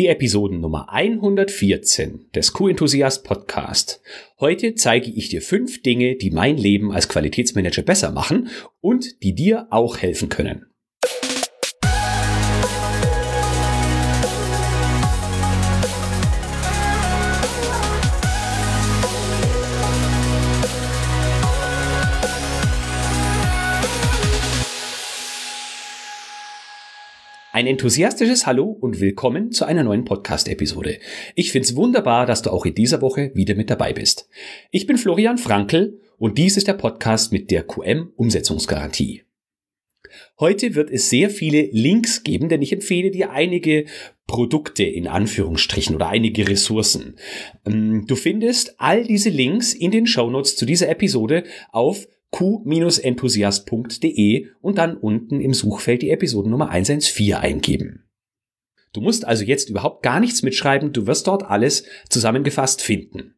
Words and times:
die 0.00 0.06
Episoden 0.06 0.62
Nummer 0.62 0.90
114 0.90 2.30
des 2.34 2.54
Q-Enthusiast 2.54 3.22
Podcast. 3.22 4.00
Heute 4.40 4.74
zeige 4.74 5.10
ich 5.10 5.28
dir 5.28 5.42
fünf 5.42 5.82
Dinge, 5.82 6.16
die 6.16 6.30
mein 6.30 6.56
Leben 6.56 6.90
als 6.90 7.06
Qualitätsmanager 7.10 7.82
besser 7.82 8.10
machen 8.10 8.48
und 8.80 9.22
die 9.22 9.34
dir 9.34 9.66
auch 9.68 9.98
helfen 9.98 10.30
können. 10.30 10.69
Ein 27.60 27.66
enthusiastisches 27.66 28.46
Hallo 28.46 28.64
und 28.64 29.00
willkommen 29.00 29.52
zu 29.52 29.66
einer 29.66 29.82
neuen 29.82 30.06
Podcast-Episode. 30.06 30.98
Ich 31.34 31.52
find's 31.52 31.76
wunderbar, 31.76 32.24
dass 32.24 32.40
du 32.40 32.48
auch 32.48 32.64
in 32.64 32.74
dieser 32.74 33.02
Woche 33.02 33.32
wieder 33.34 33.54
mit 33.54 33.68
dabei 33.68 33.92
bist. 33.92 34.30
Ich 34.70 34.86
bin 34.86 34.96
Florian 34.96 35.36
Frankl 35.36 36.00
und 36.16 36.38
dies 36.38 36.56
ist 36.56 36.68
der 36.68 36.72
Podcast 36.72 37.32
mit 37.32 37.50
der 37.50 37.66
QM-Umsetzungsgarantie. 37.66 39.24
Heute 40.38 40.74
wird 40.74 40.90
es 40.90 41.10
sehr 41.10 41.28
viele 41.28 41.68
Links 41.70 42.22
geben, 42.22 42.48
denn 42.48 42.62
ich 42.62 42.72
empfehle 42.72 43.10
dir 43.10 43.30
einige 43.30 43.84
Produkte 44.26 44.84
in 44.84 45.06
Anführungsstrichen 45.06 45.94
oder 45.94 46.08
einige 46.08 46.48
Ressourcen. 46.48 47.16
Ähm, 47.66 48.06
du 48.06 48.16
findest 48.16 48.80
all 48.80 49.04
diese 49.04 49.28
Links 49.28 49.74
in 49.74 49.90
den 49.90 50.06
Shownotes 50.06 50.56
zu 50.56 50.64
dieser 50.64 50.88
Episode 50.88 51.44
auf 51.72 52.08
q-enthusiast.de 52.30 54.48
und 54.60 54.78
dann 54.78 54.96
unten 54.96 55.40
im 55.40 55.54
Suchfeld 55.54 56.02
die 56.02 56.10
Episodennummer 56.10 56.70
114 56.70 57.34
eingeben. 57.34 58.04
Du 58.92 59.00
musst 59.00 59.24
also 59.24 59.44
jetzt 59.44 59.70
überhaupt 59.70 60.02
gar 60.02 60.20
nichts 60.20 60.42
mitschreiben, 60.42 60.92
du 60.92 61.06
wirst 61.06 61.26
dort 61.26 61.44
alles 61.44 61.84
zusammengefasst 62.08 62.82
finden. 62.82 63.34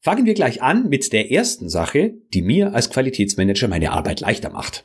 Fangen 0.00 0.26
wir 0.26 0.34
gleich 0.34 0.62
an 0.62 0.88
mit 0.88 1.12
der 1.12 1.30
ersten 1.30 1.68
Sache, 1.68 2.14
die 2.34 2.42
mir 2.42 2.74
als 2.74 2.90
Qualitätsmanager 2.90 3.68
meine 3.68 3.92
Arbeit 3.92 4.20
leichter 4.20 4.50
macht. 4.50 4.84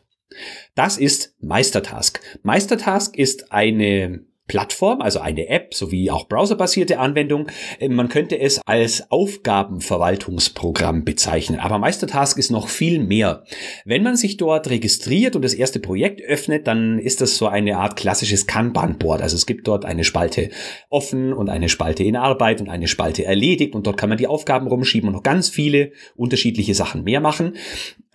Das 0.75 0.97
ist 0.97 1.33
Meistertask. 1.39 2.21
Meistertask 2.43 3.17
ist 3.17 3.51
eine 3.51 4.25
Plattform, 4.47 5.01
also 5.01 5.19
eine 5.19 5.49
App 5.49 5.73
sowie 5.73 6.09
auch 6.09 6.27
browserbasierte 6.27 6.99
Anwendung. 6.99 7.47
Äh, 7.79 7.89
man 7.89 8.09
könnte 8.09 8.39
es 8.39 8.61
als 8.65 9.11
Aufgabenverwaltungsprogramm 9.11 11.03
bezeichnen, 11.03 11.59
aber 11.59 11.77
Meistertask 11.77 12.37
ist 12.37 12.49
noch 12.49 12.69
viel 12.69 12.99
mehr. 12.99 13.43
Wenn 13.85 14.03
man 14.03 14.15
sich 14.15 14.37
dort 14.37 14.69
registriert 14.69 15.35
und 15.35 15.41
das 15.43 15.53
erste 15.53 15.79
Projekt 15.79 16.21
öffnet, 16.21 16.67
dann 16.67 16.99
ist 16.99 17.21
das 17.21 17.37
so 17.37 17.47
eine 17.47 17.77
Art 17.77 17.95
klassisches 17.97 18.47
Kanban-Board. 18.47 19.21
Also 19.21 19.35
es 19.35 19.45
gibt 19.45 19.67
dort 19.67 19.85
eine 19.85 20.03
Spalte 20.03 20.49
offen 20.89 21.33
und 21.33 21.49
eine 21.49 21.69
Spalte 21.69 22.03
in 22.03 22.15
Arbeit 22.15 22.61
und 22.61 22.69
eine 22.69 22.87
Spalte 22.87 23.25
erledigt 23.25 23.75
und 23.75 23.85
dort 23.85 23.97
kann 23.97 24.09
man 24.09 24.17
die 24.17 24.27
Aufgaben 24.27 24.67
rumschieben 24.67 25.09
und 25.09 25.15
noch 25.15 25.23
ganz 25.23 25.49
viele 25.49 25.91
unterschiedliche 26.15 26.73
Sachen 26.73 27.03
mehr 27.03 27.19
machen. 27.19 27.55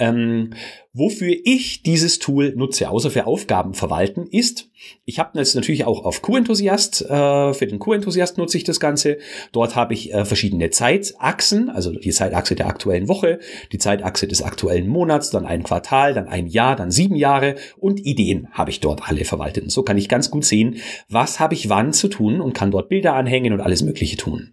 Ähm, 0.03 0.51
wofür 0.93 1.33
ich 1.45 1.85
dieses 1.85 2.19
Tool 2.19 2.55
nutze, 2.57 2.91
außer 2.91 3.09
für 3.09 3.29
Aufgaben 3.29 3.73
verwalten, 3.73 4.27
ist, 4.27 4.69
ich 5.05 5.21
habe 5.21 5.39
jetzt 5.39 5.55
natürlich 5.55 5.85
auch 5.85 6.05
auf 6.05 6.23
Q-Enthusiast, 6.23 7.03
äh, 7.03 7.55
für 7.55 7.67
den 7.69 7.79
Q-Enthusiast 7.79 8.37
nutze 8.37 8.57
ich 8.57 8.65
das 8.65 8.81
Ganze. 8.81 9.19
Dort 9.53 9.77
habe 9.77 9.95
ich 9.95 10.13
äh, 10.13 10.25
verschiedene 10.25 10.71
Zeitachsen, 10.71 11.71
also 11.71 11.93
die 11.93 12.11
Zeitachse 12.11 12.57
der 12.57 12.67
aktuellen 12.67 13.07
Woche, 13.07 13.39
die 13.71 13.79
Zeitachse 13.79 14.27
des 14.27 14.43
aktuellen 14.43 14.89
Monats, 14.89 15.31
dann 15.31 15.47
ein 15.47 15.63
Quartal, 15.63 16.15
dann 16.15 16.27
ein 16.27 16.49
Jahr, 16.49 16.75
dann 16.75 16.91
sieben 16.91 17.15
Jahre 17.15 17.55
und 17.79 18.05
Ideen 18.05 18.49
habe 18.51 18.71
ich 18.71 18.81
dort 18.81 19.09
alle 19.09 19.25
verwaltet. 19.25 19.63
Und 19.63 19.71
so 19.71 19.85
kann 19.85 19.99
ich 19.99 20.09
ganz 20.09 20.33
gut 20.33 20.45
sehen, 20.45 20.79
was 21.09 21.39
habe 21.39 21.55
ich 21.55 21.69
wann 21.69 21.93
zu 21.93 22.09
tun 22.09 22.41
und 22.41 22.55
kann 22.55 22.73
dort 22.73 22.89
Bilder 22.89 23.15
anhängen 23.15 23.53
und 23.53 23.61
alles 23.61 23.83
Mögliche 23.83 24.17
tun. 24.17 24.53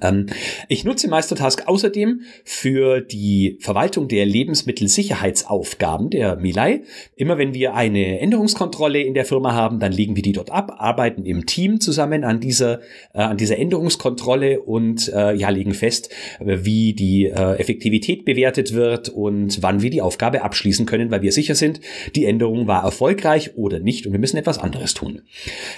Ähm, 0.00 0.26
ich 0.68 0.84
nutze 0.84 1.08
Meistertask 1.08 1.68
außerdem 1.68 2.22
für 2.44 3.00
die 3.00 3.58
Verwaltung 3.60 4.08
der 4.08 4.26
Lebensmittelsicherheitsaufgaben 4.26 6.10
der 6.10 6.36
Milai. 6.36 6.82
Immer 7.14 7.38
wenn 7.38 7.54
wir 7.54 7.74
eine 7.74 8.18
Änderungskontrolle 8.18 9.00
in 9.00 9.14
der 9.14 9.24
Firma 9.24 9.54
haben, 9.54 9.78
dann 9.78 9.92
legen 9.92 10.16
wir 10.16 10.24
die 10.24 10.32
dort 10.32 10.50
ab, 10.50 10.74
arbeiten 10.78 11.24
im 11.24 11.46
Team 11.46 11.80
zusammen 11.80 12.24
an 12.24 12.40
dieser, 12.40 12.80
äh, 13.14 13.20
an 13.20 13.36
dieser 13.36 13.58
Änderungskontrolle 13.58 14.60
und 14.60 15.08
äh, 15.12 15.34
ja, 15.34 15.50
legen 15.50 15.74
fest, 15.74 16.10
wie 16.40 16.92
die 16.92 17.26
äh, 17.26 17.56
Effektivität 17.56 18.24
bewertet 18.24 18.74
wird 18.74 19.08
und 19.08 19.62
wann 19.62 19.82
wir 19.82 19.90
die 19.90 20.02
Aufgabe 20.02 20.42
abschließen 20.42 20.86
können, 20.86 21.10
weil 21.10 21.22
wir 21.22 21.32
sicher 21.32 21.54
sind, 21.54 21.80
die 22.16 22.24
Änderung 22.24 22.66
war 22.66 22.82
erfolgreich 22.82 23.56
oder 23.56 23.78
nicht 23.78 24.06
und 24.06 24.12
wir 24.12 24.20
müssen 24.20 24.36
etwas 24.36 24.58
anderes 24.58 24.94
tun. 24.94 25.22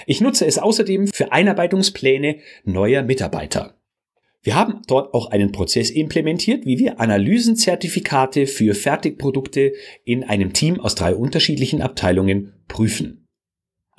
Ich 0.07 0.19
nutze 0.19 0.47
es 0.47 0.57
außerdem 0.57 1.07
für 1.07 1.31
Einarbeitungspläne 1.31 2.37
neuer 2.65 3.03
Mitarbeiter. 3.03 3.78
Wir 4.41 4.55
haben 4.55 4.81
dort 4.87 5.13
auch 5.13 5.31
einen 5.31 5.51
Prozess 5.51 5.89
implementiert, 5.89 6.65
wie 6.65 6.79
wir 6.79 6.99
Analysenzertifikate 6.99 8.47
für 8.47 8.73
Fertigprodukte 8.73 9.73
in 10.05 10.23
einem 10.23 10.53
Team 10.53 10.79
aus 10.79 10.95
drei 10.95 11.13
unterschiedlichen 11.13 11.81
Abteilungen 11.81 12.53
prüfen. 12.67 13.18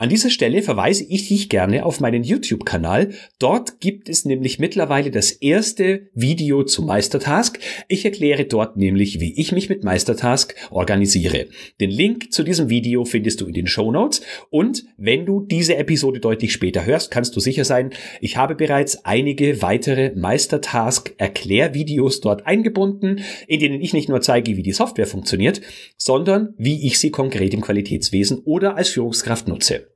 An 0.01 0.09
dieser 0.09 0.31
Stelle 0.31 0.63
verweise 0.63 1.05
ich 1.07 1.29
dich 1.29 1.49
gerne 1.51 1.85
auf 1.85 2.01
meinen 2.01 2.25
YouTube-Kanal. 2.25 3.11
Dort 3.39 3.81
gibt 3.81 4.09
es 4.09 4.25
nämlich 4.25 4.59
mittlerweile 4.59 5.11
das 5.11 5.31
erste 5.31 6.09
Video 6.15 6.65
zu 6.65 6.81
Meistertask. 6.81 7.59
Ich 7.87 8.07
erkläre 8.07 8.47
dort 8.47 8.79
nämlich, 8.79 9.21
wie 9.21 9.39
ich 9.39 9.53
mich 9.53 9.69
mit 9.69 9.85
Meistertask 9.85 10.55
organisiere. 10.71 11.49
Den 11.83 11.91
Link 11.91 12.33
zu 12.33 12.45
diesem 12.45 12.71
Video 12.71 13.05
findest 13.05 13.43
du 13.43 13.47
in 13.47 13.53
den 13.53 13.67
Show 13.67 13.93
Notes. 13.93 14.23
Und 14.49 14.87
wenn 14.97 15.27
du 15.27 15.43
diese 15.43 15.77
Episode 15.77 16.19
deutlich 16.19 16.55
später 16.55 16.87
hörst, 16.87 17.11
kannst 17.11 17.37
du 17.37 17.41
sicher 17.41 17.67
sein, 17.67 17.91
ich 18.23 18.39
habe 18.39 18.55
bereits 18.55 19.05
einige 19.05 19.61
weitere 19.61 20.15
Meistertask-Erklärvideos 20.17 22.23
dort 22.23 22.47
eingebunden, 22.47 23.21
in 23.47 23.61
denen 23.61 23.83
ich 23.83 23.93
nicht 23.93 24.09
nur 24.09 24.23
zeige, 24.23 24.57
wie 24.57 24.63
die 24.63 24.73
Software 24.73 25.07
funktioniert, 25.07 25.61
sondern 25.99 26.55
wie 26.57 26.87
ich 26.87 26.99
sie 26.99 27.11
konkret 27.11 27.53
im 27.53 27.61
Qualitätswesen 27.61 28.39
oder 28.47 28.79
als 28.79 28.89
Führungskraft 28.89 29.47
nutze. 29.47 29.90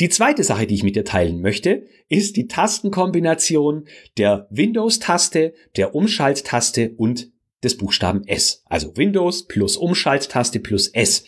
Die 0.00 0.08
zweite 0.08 0.44
Sache, 0.44 0.66
die 0.66 0.74
ich 0.74 0.82
mit 0.82 0.96
dir 0.96 1.04
teilen 1.04 1.42
möchte, 1.42 1.86
ist 2.08 2.36
die 2.36 2.48
Tastenkombination 2.48 3.84
der 4.16 4.46
Windows-Taste, 4.50 5.52
der 5.76 5.94
Umschalttaste 5.94 6.94
und 6.96 7.30
des 7.62 7.76
Buchstaben 7.76 8.26
S. 8.26 8.64
Also 8.66 8.96
Windows 8.96 9.46
plus 9.46 9.76
Umschalttaste 9.76 10.60
plus 10.60 10.88
S. 10.88 11.24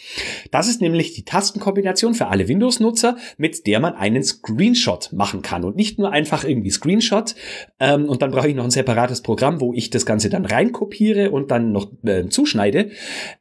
Das 0.51 0.69
ist 0.69 0.81
nämlich 0.81 1.13
die 1.13 1.27
Tastenkombination 1.27 2.15
für 2.15 2.29
alle 2.29 2.49
Windows-Nutzer, 2.49 3.19
mit 3.37 3.67
der 3.67 3.81
man 3.81 3.93
einen 3.93 4.23
Screenshot 4.23 5.13
machen 5.13 5.43
kann. 5.43 5.65
Und 5.65 5.77
nicht 5.77 5.99
nur 5.99 6.11
einfach 6.11 6.45
irgendwie 6.45 6.71
Screenshot. 6.71 7.35
Ähm, 7.79 8.09
und 8.09 8.23
dann 8.23 8.31
brauche 8.31 8.49
ich 8.49 8.55
noch 8.55 8.65
ein 8.65 8.71
separates 8.71 9.21
Programm, 9.21 9.61
wo 9.61 9.75
ich 9.75 9.91
das 9.91 10.07
Ganze 10.07 10.31
dann 10.31 10.47
reinkopiere 10.47 11.31
und 11.31 11.51
dann 11.51 11.73
noch 11.73 11.93
äh, 12.05 12.27
zuschneide. 12.29 12.91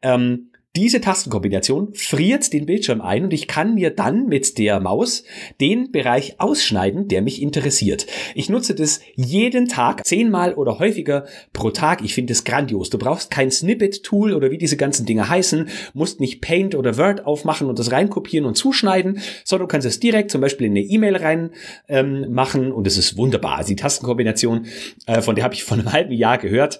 Ähm, 0.01 0.50
diese 0.77 1.01
Tastenkombination 1.01 1.93
friert 1.93 2.53
den 2.53 2.65
Bildschirm 2.65 3.01
ein 3.01 3.25
und 3.25 3.33
ich 3.33 3.49
kann 3.49 3.75
mir 3.75 3.89
dann 3.89 4.27
mit 4.27 4.57
der 4.57 4.79
Maus 4.79 5.25
den 5.59 5.91
Bereich 5.91 6.39
ausschneiden, 6.39 7.09
der 7.09 7.21
mich 7.21 7.41
interessiert. 7.41 8.07
Ich 8.35 8.49
nutze 8.49 8.73
das 8.73 9.01
jeden 9.15 9.67
Tag, 9.67 10.05
zehnmal 10.05 10.53
oder 10.53 10.79
häufiger 10.79 11.25
pro 11.51 11.71
Tag. 11.71 12.01
Ich 12.05 12.13
finde 12.13 12.31
es 12.31 12.45
grandios. 12.45 12.89
Du 12.89 12.97
brauchst 12.97 13.31
kein 13.31 13.51
Snippet-Tool 13.51 14.33
oder 14.33 14.49
wie 14.49 14.57
diese 14.57 14.77
ganzen 14.77 15.05
Dinge 15.05 15.27
heißen, 15.27 15.67
musst 15.93 16.21
nicht 16.21 16.39
Paint 16.39 16.73
oder 16.73 16.97
Word 16.97 17.25
aufmachen 17.25 17.67
und 17.67 17.77
das 17.77 17.91
reinkopieren 17.91 18.45
und 18.45 18.55
zuschneiden, 18.55 19.19
sondern 19.43 19.67
du 19.67 19.71
kannst 19.71 19.87
es 19.87 19.99
direkt 19.99 20.31
zum 20.31 20.39
Beispiel 20.39 20.67
in 20.67 20.73
eine 20.73 20.85
E-Mail 20.85 21.17
rein 21.17 21.51
ähm, 21.89 22.31
machen 22.31 22.71
und 22.71 22.87
es 22.87 22.97
ist 22.97 23.17
wunderbar. 23.17 23.57
Also 23.57 23.67
die 23.67 23.75
Tastenkombination, 23.75 24.67
äh, 25.05 25.21
von 25.21 25.35
der 25.35 25.43
habe 25.43 25.53
ich 25.53 25.65
vor 25.65 25.77
einem 25.77 25.91
halben 25.91 26.13
Jahr 26.13 26.37
gehört 26.37 26.79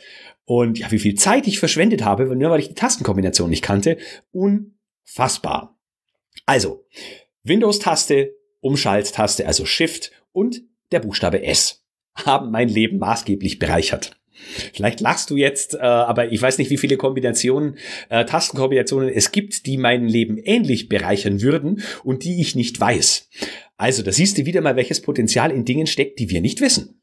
und 0.54 0.80
ja, 0.80 0.92
wie 0.92 1.00
viel 1.00 1.16
Zeit 1.16 1.48
ich 1.48 1.60
verschwendet 1.60 2.04
habe, 2.04 2.36
nur 2.36 2.52
weil 2.52 2.60
ich 2.60 2.68
die 2.68 2.74
Tastenkombination 2.74 3.50
nicht 3.50 3.62
kannte, 3.62 3.98
unfassbar. 4.34 5.80
Also, 6.46 6.86
Windows-Taste, 7.44 8.36
Umschalttaste, 8.60 9.48
also 9.48 9.64
Shift 9.64 10.12
und 10.34 10.62
der 10.92 11.00
Buchstabe 11.00 11.42
S 11.42 11.86
haben 12.16 12.52
mein 12.52 12.68
Leben 12.68 12.98
maßgeblich 12.98 13.60
bereichert. 13.60 14.20
Vielleicht 14.74 15.00
lachst 15.00 15.30
du 15.30 15.38
jetzt, 15.38 15.76
äh, 15.76 15.78
aber 15.78 16.34
ich 16.34 16.42
weiß 16.42 16.58
nicht, 16.58 16.70
wie 16.70 16.78
viele 16.78 16.98
Kombinationen, 16.98 17.78
äh, 18.10 18.26
Tastenkombinationen 18.26 19.08
es 19.08 19.32
gibt, 19.32 19.66
die 19.66 19.78
mein 19.78 20.06
Leben 20.06 20.38
ähnlich 20.38 20.90
bereichern 20.90 21.42
würden 21.42 21.82
und 22.04 22.26
die 22.26 22.42
ich 22.42 22.56
nicht 22.56 22.78
weiß. 22.78 23.30
Also, 23.78 24.04
da 24.04 24.12
siehst 24.12 24.38
du 24.38 24.46
wieder 24.46 24.60
mal, 24.60 24.76
welches 24.76 25.02
Potenzial 25.02 25.50
in 25.50 25.64
Dingen 25.64 25.88
steckt, 25.88 26.20
die 26.20 26.30
wir 26.30 26.42
nicht 26.42 26.60
wissen. 26.60 27.02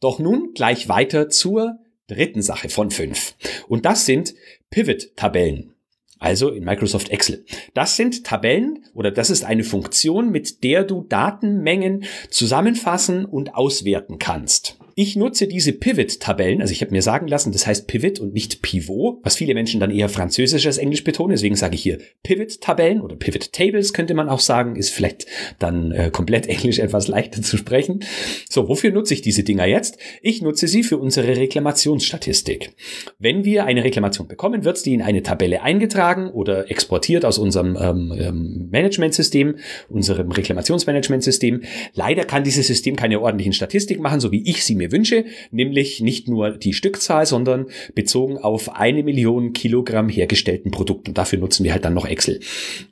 Doch 0.00 0.18
nun 0.18 0.54
gleich 0.54 0.88
weiter 0.88 1.28
zur 1.28 1.78
dritten 2.08 2.42
Sache 2.42 2.68
von 2.68 2.90
fünf. 2.90 3.34
Und 3.68 3.84
das 3.84 4.06
sind 4.06 4.34
Pivot-Tabellen. 4.70 5.72
Also 6.18 6.50
in 6.50 6.64
Microsoft 6.64 7.10
Excel. 7.10 7.44
Das 7.74 7.96
sind 7.96 8.24
Tabellen 8.24 8.84
oder 8.94 9.10
das 9.10 9.28
ist 9.28 9.44
eine 9.44 9.64
Funktion, 9.64 10.30
mit 10.30 10.64
der 10.64 10.84
du 10.84 11.02
Datenmengen 11.02 12.04
zusammenfassen 12.30 13.26
und 13.26 13.54
auswerten 13.54 14.18
kannst. 14.18 14.78
Ich 14.98 15.14
nutze 15.14 15.46
diese 15.46 15.74
Pivot-Tabellen, 15.74 16.62
also 16.62 16.72
ich 16.72 16.80
habe 16.80 16.90
mir 16.90 17.02
sagen 17.02 17.28
lassen, 17.28 17.52
das 17.52 17.66
heißt 17.66 17.86
Pivot 17.86 18.18
und 18.18 18.32
nicht 18.32 18.62
Pivot, 18.62 19.18
was 19.22 19.36
viele 19.36 19.52
Menschen 19.52 19.78
dann 19.78 19.90
eher 19.90 20.08
französisch 20.08 20.64
als 20.64 20.78
englisch 20.78 21.04
betonen, 21.04 21.32
deswegen 21.32 21.54
sage 21.54 21.74
ich 21.74 21.82
hier 21.82 21.98
Pivot-Tabellen 22.22 23.02
oder 23.02 23.14
Pivot-Tables 23.14 23.92
könnte 23.92 24.14
man 24.14 24.30
auch 24.30 24.40
sagen, 24.40 24.74
ist 24.74 24.88
vielleicht 24.88 25.26
dann 25.58 25.92
äh, 25.92 26.08
komplett 26.10 26.46
englisch 26.48 26.78
etwas 26.78 27.08
leichter 27.08 27.42
zu 27.42 27.58
sprechen. 27.58 28.04
So, 28.48 28.70
wofür 28.70 28.90
nutze 28.90 29.12
ich 29.12 29.20
diese 29.20 29.42
Dinger 29.42 29.66
jetzt? 29.66 29.98
Ich 30.22 30.40
nutze 30.40 30.66
sie 30.66 30.82
für 30.82 30.96
unsere 30.96 31.36
Reklamationsstatistik. 31.36 32.70
Wenn 33.18 33.44
wir 33.44 33.66
eine 33.66 33.84
Reklamation 33.84 34.28
bekommen, 34.28 34.64
wird 34.64 34.86
die 34.86 34.94
in 34.94 35.02
eine 35.02 35.22
Tabelle 35.22 35.60
eingetragen 35.60 36.30
oder 36.30 36.70
exportiert 36.70 37.26
aus 37.26 37.36
unserem 37.36 37.76
ähm, 37.78 38.14
ähm, 38.18 38.68
Managementsystem, 38.72 39.56
unserem 39.90 40.30
Reklamationsmanagementsystem. 40.30 41.64
Leider 41.92 42.24
kann 42.24 42.44
dieses 42.44 42.66
System 42.66 42.96
keine 42.96 43.20
ordentlichen 43.20 43.52
Statistiken 43.52 44.00
machen, 44.00 44.20
so 44.20 44.32
wie 44.32 44.42
ich 44.48 44.64
sie 44.64 44.74
mir 44.74 44.85
wünsche, 44.92 45.24
nämlich 45.50 46.00
nicht 46.00 46.28
nur 46.28 46.52
die 46.52 46.72
Stückzahl, 46.72 47.26
sondern 47.26 47.66
bezogen 47.94 48.38
auf 48.38 48.74
eine 48.74 49.02
Million 49.02 49.52
Kilogramm 49.52 50.08
hergestellten 50.08 50.70
Produkten. 50.70 51.14
Dafür 51.14 51.38
nutzen 51.38 51.64
wir 51.64 51.72
halt 51.72 51.84
dann 51.84 51.94
noch 51.94 52.06
Excel. 52.06 52.40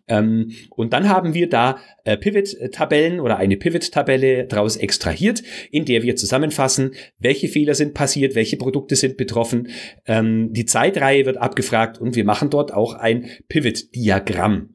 Ähm, 0.08 0.52
und 0.70 0.93
dann 0.93 1.08
haben 1.08 1.35
wir 1.35 1.49
da 1.49 1.79
äh, 2.05 2.17
Pivot-Tabellen 2.17 3.20
oder 3.20 3.38
eine 3.38 3.56
Pivot-Tabelle 3.56 4.46
daraus 4.46 4.76
extrahiert, 4.76 5.43
in 5.70 5.85
der 5.85 6.02
wir 6.02 6.17
zusammenfassen, 6.17 6.93
welche 7.19 7.49
Fehler 7.49 7.75
sind 7.75 7.94
passiert, 7.94 8.35
welche 8.35 8.56
Produkte 8.56 8.97
sind 8.97 9.17
betroffen. 9.17 9.69
Ähm, 10.06 10.52
die 10.52 10.67
Zeitreihe 10.67 11.26
wird 11.26 11.38
abgefragt 11.38 12.00
und 12.00 12.17
wir 12.17 12.25
machen 12.25 12.50
dort 12.50 12.73
auch 12.73 12.94
ein 12.94 13.26
Pivot-Diagramm. 13.49 14.74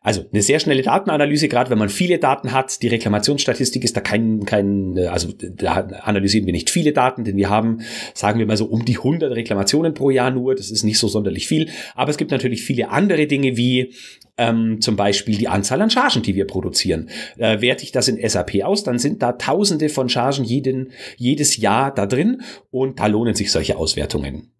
Also 0.00 0.24
eine 0.32 0.42
sehr 0.42 0.60
schnelle 0.60 0.82
Datenanalyse, 0.82 1.48
gerade 1.48 1.70
wenn 1.70 1.78
man 1.78 1.88
viele 1.88 2.18
Daten 2.18 2.52
hat. 2.52 2.82
Die 2.82 2.88
Reklamationsstatistik 2.88 3.84
ist 3.84 3.96
da 3.96 4.00
kein, 4.00 4.44
kein, 4.44 4.98
also 5.08 5.32
da 5.32 5.74
analysieren 6.02 6.46
wir 6.46 6.52
nicht 6.52 6.70
viele 6.70 6.92
Daten, 6.92 7.24
denn 7.24 7.36
wir 7.36 7.50
haben, 7.50 7.80
sagen 8.14 8.38
wir 8.38 8.46
mal 8.46 8.56
so, 8.56 8.66
um 8.66 8.84
die 8.84 8.96
100 8.96 9.34
Reklamationen 9.34 9.94
pro 9.94 10.10
Jahr 10.10 10.30
nur. 10.30 10.54
Das 10.54 10.70
ist 10.70 10.84
nicht 10.84 10.98
so 10.98 11.08
sonderlich 11.08 11.46
viel. 11.46 11.68
Aber 11.94 12.10
es 12.10 12.16
gibt 12.16 12.30
natürlich 12.30 12.62
viele 12.62 12.90
andere 12.90 13.26
Dinge 13.26 13.56
wie 13.56 13.92
ähm, 14.40 14.80
zum 14.80 14.96
Beispiel 14.96 15.36
die 15.36 15.48
Anzahl 15.48 15.82
an 15.82 15.90
Chargen, 15.90 16.22
die 16.22 16.34
wir 16.34 16.46
produzieren. 16.46 17.10
Äh, 17.36 17.60
werte 17.60 17.84
ich 17.84 17.92
das 17.92 18.08
in 18.08 18.28
SAP 18.28 18.62
aus, 18.62 18.82
dann 18.82 18.98
sind 18.98 19.22
da 19.22 19.32
Tausende 19.32 19.88
von 19.88 20.08
Chargen 20.08 20.44
jeden, 20.44 20.92
jedes 21.16 21.56
Jahr 21.58 21.94
da 21.94 22.06
drin 22.06 22.42
und 22.70 22.98
da 22.98 23.06
lohnen 23.06 23.34
sich 23.34 23.52
solche 23.52 23.76
Auswertungen. 23.76 24.50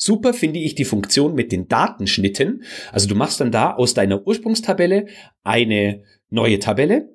Super 0.00 0.32
finde 0.32 0.60
ich 0.60 0.76
die 0.76 0.84
Funktion 0.84 1.34
mit 1.34 1.50
den 1.50 1.66
Datenschnitten. 1.66 2.62
Also 2.92 3.08
du 3.08 3.16
machst 3.16 3.40
dann 3.40 3.50
da 3.50 3.74
aus 3.74 3.94
deiner 3.94 4.24
Ursprungstabelle 4.26 5.06
eine 5.42 6.04
neue 6.30 6.60
Tabelle. 6.60 7.10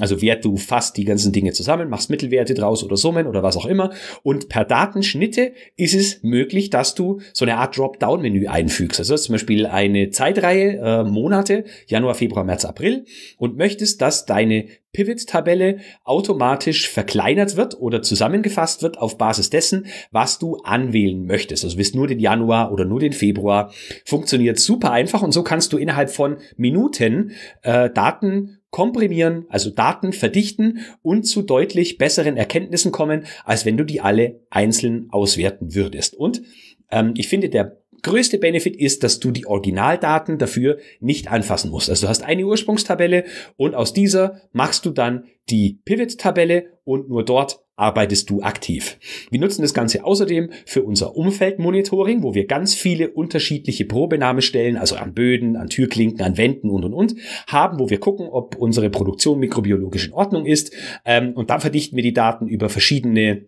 Also 0.00 0.20
wert 0.20 0.44
du 0.44 0.56
fast 0.56 0.96
die 0.96 1.04
ganzen 1.04 1.32
Dinge 1.32 1.52
zusammen, 1.52 1.88
machst 1.88 2.10
Mittelwerte 2.10 2.54
draus 2.54 2.82
oder 2.82 2.96
Summen 2.96 3.26
oder 3.26 3.42
was 3.42 3.56
auch 3.56 3.66
immer. 3.66 3.90
Und 4.22 4.48
per 4.48 4.64
Datenschnitte 4.64 5.52
ist 5.76 5.94
es 5.94 6.22
möglich, 6.22 6.70
dass 6.70 6.94
du 6.94 7.20
so 7.32 7.44
eine 7.44 7.56
Art 7.56 7.76
Dropdown-Menü 7.76 8.48
einfügst. 8.48 8.98
Also 8.98 9.16
zum 9.16 9.34
Beispiel 9.34 9.66
eine 9.66 10.10
Zeitreihe, 10.10 10.78
äh, 10.78 11.04
Monate, 11.04 11.64
Januar, 11.86 12.14
Februar, 12.14 12.44
März, 12.44 12.64
April 12.64 13.04
und 13.38 13.56
möchtest, 13.56 14.00
dass 14.00 14.26
deine 14.26 14.66
Pivot-Tabelle 14.92 15.78
automatisch 16.04 16.88
verkleinert 16.88 17.56
wird 17.56 17.80
oder 17.80 18.02
zusammengefasst 18.02 18.82
wird 18.82 18.98
auf 18.98 19.16
Basis 19.16 19.50
dessen, 19.50 19.86
was 20.10 20.38
du 20.38 20.56
anwählen 20.56 21.24
möchtest. 21.24 21.64
Also 21.64 21.78
willst 21.78 21.94
nur 21.94 22.06
den 22.06 22.18
Januar 22.18 22.72
oder 22.72 22.84
nur 22.84 23.00
den 23.00 23.12
Februar. 23.12 23.72
Funktioniert 24.04 24.58
super 24.58 24.92
einfach 24.92 25.22
und 25.22 25.32
so 25.32 25.42
kannst 25.42 25.72
du 25.72 25.78
innerhalb 25.78 26.10
von 26.10 26.36
Minuten 26.56 27.32
äh, 27.62 27.88
Daten 27.90 28.61
komprimieren, 28.72 29.44
also 29.50 29.70
Daten 29.70 30.12
verdichten 30.12 30.80
und 31.02 31.24
zu 31.24 31.42
deutlich 31.42 31.98
besseren 31.98 32.36
Erkenntnissen 32.36 32.90
kommen, 32.90 33.26
als 33.44 33.64
wenn 33.64 33.76
du 33.76 33.84
die 33.84 34.00
alle 34.00 34.40
einzeln 34.50 35.08
auswerten 35.10 35.74
würdest. 35.74 36.16
Und 36.16 36.42
ähm, 36.90 37.12
ich 37.16 37.28
finde, 37.28 37.50
der 37.50 37.78
größte 38.02 38.38
Benefit 38.38 38.74
ist, 38.74 39.04
dass 39.04 39.20
du 39.20 39.30
die 39.30 39.46
Originaldaten 39.46 40.38
dafür 40.38 40.78
nicht 41.00 41.30
anfassen 41.30 41.70
musst. 41.70 41.90
Also 41.90 42.06
du 42.06 42.08
hast 42.08 42.22
eine 42.22 42.46
Ursprungstabelle 42.46 43.24
und 43.56 43.74
aus 43.74 43.92
dieser 43.92 44.40
machst 44.52 44.86
du 44.86 44.90
dann 44.90 45.24
die 45.50 45.78
Pivot-Tabelle 45.84 46.78
und 46.84 47.10
nur 47.10 47.24
dort 47.24 47.60
arbeitest 47.82 48.30
du 48.30 48.42
aktiv. 48.42 48.96
Wir 49.30 49.40
nutzen 49.40 49.62
das 49.62 49.74
Ganze 49.74 50.04
außerdem 50.04 50.50
für 50.64 50.84
unser 50.84 51.16
Umfeldmonitoring, 51.16 52.22
wo 52.22 52.32
wir 52.34 52.46
ganz 52.46 52.74
viele 52.74 53.10
unterschiedliche 53.10 53.84
Probenahmestellen, 53.84 54.76
also 54.76 54.94
an 54.94 55.14
Böden, 55.14 55.56
an 55.56 55.68
Türklinken, 55.68 56.24
an 56.24 56.36
Wänden 56.36 56.70
und 56.70 56.84
und 56.84 56.94
und, 56.94 57.16
haben, 57.48 57.80
wo 57.80 57.90
wir 57.90 57.98
gucken, 57.98 58.28
ob 58.28 58.54
unsere 58.54 58.88
Produktion 58.88 59.40
mikrobiologisch 59.40 60.06
in 60.06 60.12
Ordnung 60.12 60.46
ist. 60.46 60.72
Ähm, 61.04 61.32
und 61.32 61.50
dann 61.50 61.60
verdichten 61.60 61.96
wir 61.96 62.04
die 62.04 62.12
Daten 62.12 62.46
über 62.46 62.68
verschiedene 62.68 63.46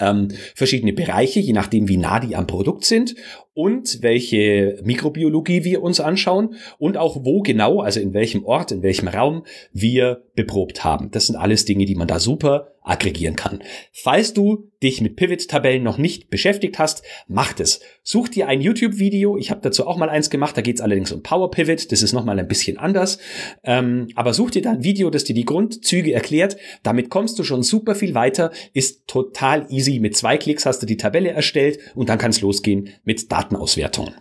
ähm, 0.00 0.28
verschiedene 0.54 0.92
Bereiche, 0.92 1.40
je 1.40 1.52
nachdem, 1.52 1.88
wie 1.88 1.96
nah 1.96 2.20
die 2.20 2.36
am 2.36 2.46
Produkt 2.46 2.84
sind 2.84 3.14
und 3.58 4.02
welche 4.02 4.78
Mikrobiologie 4.84 5.64
wir 5.64 5.82
uns 5.82 5.98
anschauen 5.98 6.54
und 6.78 6.96
auch 6.96 7.24
wo 7.24 7.42
genau, 7.42 7.80
also 7.80 7.98
in 7.98 8.14
welchem 8.14 8.44
Ort, 8.44 8.70
in 8.70 8.84
welchem 8.84 9.08
Raum 9.08 9.42
wir 9.72 10.22
beprobt 10.36 10.84
haben. 10.84 11.10
Das 11.10 11.26
sind 11.26 11.34
alles 11.34 11.64
Dinge, 11.64 11.84
die 11.84 11.96
man 11.96 12.06
da 12.06 12.20
super 12.20 12.68
aggregieren 12.88 13.36
kann. 13.36 13.62
Falls 13.92 14.32
du 14.32 14.70
dich 14.82 15.00
mit 15.00 15.16
Pivot-Tabellen 15.16 15.82
noch 15.82 15.98
nicht 15.98 16.30
beschäftigt 16.30 16.78
hast, 16.78 17.02
mach 17.26 17.58
es. 17.58 17.80
Such 18.02 18.28
dir 18.28 18.48
ein 18.48 18.60
YouTube-Video. 18.60 19.36
Ich 19.36 19.50
habe 19.50 19.60
dazu 19.60 19.86
auch 19.86 19.98
mal 19.98 20.08
eins 20.08 20.30
gemacht. 20.30 20.56
Da 20.56 20.62
geht 20.62 20.76
es 20.76 20.80
allerdings 20.80 21.12
um 21.12 21.22
Power 21.22 21.50
Pivot. 21.50 21.92
Das 21.92 22.02
ist 22.02 22.12
nochmal 22.12 22.38
ein 22.38 22.48
bisschen 22.48 22.78
anders. 22.78 23.18
Ähm, 23.62 24.08
aber 24.14 24.32
such 24.32 24.52
dir 24.52 24.62
da 24.62 24.70
ein 24.70 24.84
Video, 24.84 25.10
das 25.10 25.24
dir 25.24 25.34
die 25.34 25.44
Grundzüge 25.44 26.12
erklärt. 26.12 26.56
Damit 26.82 27.10
kommst 27.10 27.38
du 27.38 27.44
schon 27.44 27.62
super 27.62 27.94
viel 27.94 28.14
weiter. 28.14 28.52
Ist 28.72 29.06
total 29.06 29.66
easy. 29.68 29.98
Mit 29.98 30.16
zwei 30.16 30.38
Klicks 30.38 30.64
hast 30.64 30.80
du 30.80 30.86
die 30.86 30.96
Tabelle 30.96 31.30
erstellt 31.30 31.78
und 31.94 32.08
dann 32.08 32.18
kann 32.18 32.30
es 32.30 32.40
losgehen 32.40 32.90
mit 33.04 33.30
Daten 33.30 33.47
Datenauswertung. 33.48 34.14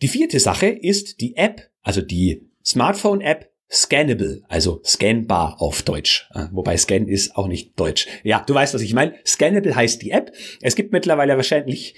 Die 0.00 0.08
vierte 0.08 0.40
Sache 0.40 0.66
ist 0.66 1.20
die 1.20 1.36
App, 1.36 1.70
also 1.82 2.02
die 2.02 2.48
Smartphone-App 2.64 3.50
Scannable, 3.70 4.42
also 4.48 4.82
scannbar 4.84 5.62
auf 5.62 5.80
Deutsch. 5.82 6.28
Äh, 6.34 6.48
wobei 6.50 6.76
Scan 6.76 7.06
ist 7.06 7.36
auch 7.36 7.48
nicht 7.48 7.78
Deutsch. 7.80 8.06
Ja, 8.22 8.44
du 8.46 8.52
weißt, 8.52 8.74
was 8.74 8.82
ich 8.82 8.92
meine. 8.92 9.14
Scannable 9.24 9.74
heißt 9.74 10.02
die 10.02 10.10
App. 10.10 10.30
Es 10.60 10.76
gibt 10.76 10.92
mittlerweile 10.92 11.36
wahrscheinlich 11.36 11.94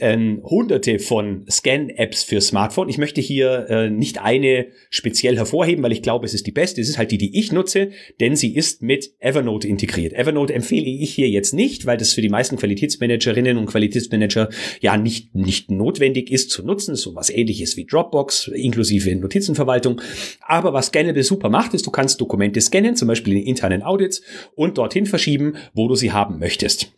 ähm, 0.00 0.42
hunderte 0.44 0.98
von 0.98 1.44
Scan-Apps 1.50 2.22
für 2.22 2.40
Smartphone. 2.40 2.88
Ich 2.88 2.98
möchte 2.98 3.20
hier 3.20 3.66
äh, 3.68 3.90
nicht 3.90 4.20
eine 4.20 4.66
speziell 4.90 5.36
hervorheben, 5.36 5.82
weil 5.82 5.92
ich 5.92 6.02
glaube, 6.02 6.26
es 6.26 6.34
ist 6.34 6.46
die 6.46 6.52
beste. 6.52 6.80
Es 6.80 6.88
ist 6.88 6.98
halt 6.98 7.10
die, 7.10 7.18
die 7.18 7.38
ich 7.38 7.52
nutze, 7.52 7.90
denn 8.20 8.36
sie 8.36 8.54
ist 8.54 8.82
mit 8.82 9.12
Evernote 9.18 9.68
integriert. 9.68 10.12
Evernote 10.12 10.54
empfehle 10.54 10.88
ich 10.88 11.14
hier 11.14 11.28
jetzt 11.28 11.54
nicht, 11.54 11.86
weil 11.86 11.96
das 11.96 12.12
für 12.12 12.22
die 12.22 12.28
meisten 12.28 12.56
Qualitätsmanagerinnen 12.56 13.56
und 13.56 13.66
Qualitätsmanager 13.66 14.48
ja 14.80 14.96
nicht, 14.96 15.34
nicht 15.34 15.70
notwendig 15.70 16.30
ist 16.30 16.50
zu 16.50 16.64
nutzen. 16.64 16.94
So 16.94 17.14
was 17.14 17.30
ähnliches 17.30 17.76
wie 17.76 17.86
Dropbox, 17.86 18.48
inklusive 18.48 19.14
Notizenverwaltung. 19.16 20.00
Aber 20.40 20.72
was 20.72 20.86
Scannable 20.86 21.22
super 21.22 21.48
macht, 21.48 21.74
ist, 21.74 21.86
du 21.86 21.90
kannst 21.90 22.20
Dokumente 22.20 22.60
scannen, 22.60 22.96
zum 22.96 23.08
Beispiel 23.08 23.34
in 23.34 23.42
internen 23.42 23.82
Audits 23.82 24.22
und 24.54 24.78
dorthin 24.78 25.06
verschieben, 25.06 25.56
wo 25.74 25.88
du 25.88 25.94
sie 25.94 26.12
haben 26.12 26.38
möchtest. 26.38 26.92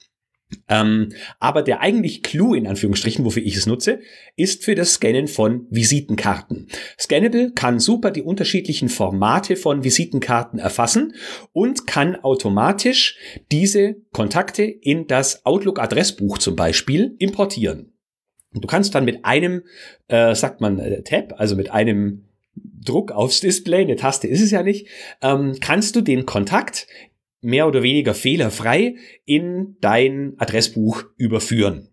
Ähm, 0.69 1.11
aber 1.39 1.63
der 1.63 1.81
eigentlich 1.81 2.23
Clou 2.23 2.55
in 2.55 2.67
Anführungsstrichen, 2.67 3.25
wofür 3.25 3.43
ich 3.43 3.57
es 3.57 3.67
nutze, 3.67 4.01
ist 4.37 4.65
für 4.65 4.75
das 4.75 4.95
Scannen 4.95 5.29
von 5.29 5.67
Visitenkarten. 5.71 6.69
Scannable 6.99 7.53
kann 7.53 7.79
super 7.79 8.11
die 8.11 8.23
unterschiedlichen 8.23 8.89
Formate 8.89 9.57
von 9.57 9.85
Visitenkarten 9.85 10.59
erfassen 10.59 11.15
und 11.53 11.87
kann 11.87 12.17
automatisch 12.17 13.17
diese 13.53 13.97
Kontakte 14.13 14.63
in 14.65 15.07
das 15.07 15.45
Outlook-Adressbuch 15.47 16.39
zum 16.39 16.57
Beispiel 16.57 17.15
importieren. 17.19 17.93
Du 18.53 18.67
kannst 18.67 18.95
dann 18.95 19.05
mit 19.05 19.25
einem, 19.25 19.63
äh, 20.09 20.35
sagt 20.35 20.61
man, 20.61 20.79
äh, 20.79 21.03
Tab, 21.03 21.35
also 21.39 21.55
mit 21.55 21.71
einem 21.71 22.25
Druck 22.57 23.13
aufs 23.13 23.41
Display, 23.41 23.83
eine 23.83 23.97
Taste 23.97 24.27
ist 24.27 24.41
es 24.41 24.51
ja 24.51 24.63
nicht, 24.63 24.89
ähm, 25.23 25.57
kannst 25.61 25.95
du 25.97 26.01
den 26.01 26.27
Kontakt 26.27 26.87
mehr 27.41 27.67
oder 27.69 27.83
weniger 27.83 28.15
fehlerfrei 28.15 28.97
in 29.25 29.77
dein 29.81 30.35
Adressbuch 30.39 31.05
überführen. 31.17 31.90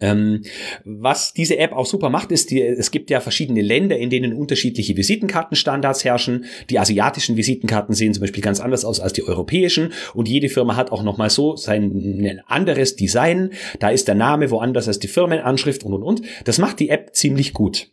Ähm, 0.00 0.42
was 0.84 1.32
diese 1.32 1.58
App 1.58 1.72
auch 1.72 1.86
super 1.86 2.10
macht, 2.10 2.32
ist, 2.32 2.50
die, 2.50 2.62
es 2.62 2.90
gibt 2.90 3.10
ja 3.10 3.20
verschiedene 3.20 3.62
Länder, 3.62 3.96
in 3.96 4.10
denen 4.10 4.32
unterschiedliche 4.32 4.96
Visitenkartenstandards 4.96 6.04
herrschen. 6.04 6.46
Die 6.70 6.78
asiatischen 6.78 7.36
Visitenkarten 7.36 7.94
sehen 7.94 8.14
zum 8.14 8.22
Beispiel 8.22 8.42
ganz 8.42 8.60
anders 8.60 8.84
aus 8.84 9.00
als 9.00 9.12
die 9.12 9.26
europäischen 9.26 9.92
und 10.14 10.28
jede 10.28 10.48
Firma 10.48 10.76
hat 10.76 10.92
auch 10.92 11.02
nochmal 11.02 11.30
so 11.30 11.56
sein 11.56 12.40
anderes 12.46 12.96
Design. 12.96 13.50
Da 13.78 13.90
ist 13.90 14.08
der 14.08 14.14
Name 14.14 14.50
woanders 14.50 14.88
als 14.88 14.98
die 14.98 15.08
Firmenanschrift 15.08 15.84
und 15.84 15.94
und 15.94 16.02
und. 16.02 16.22
Das 16.44 16.58
macht 16.58 16.80
die 16.80 16.88
App 16.88 17.14
ziemlich 17.14 17.52
gut. 17.52 17.88